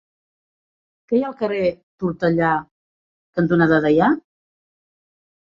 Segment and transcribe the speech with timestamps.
[1.11, 1.67] Què hi ha al carrer
[2.03, 2.49] Tortellà
[3.41, 4.09] cantonada Deià?